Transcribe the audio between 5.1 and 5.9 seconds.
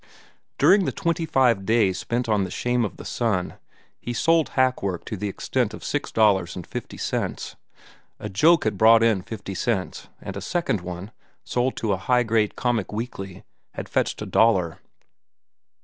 the extent of